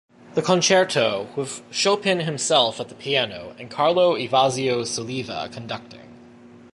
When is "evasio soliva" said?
4.15-5.47